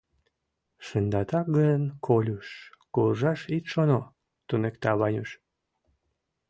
—Шындатак 0.85 1.47
гын, 1.57 1.81
Колюш, 2.05 2.47
куржаш 2.93 3.41
ит 3.55 3.65
шоно,— 3.73 3.99
туныкта 4.47 4.91
Ванюш. 4.99 5.29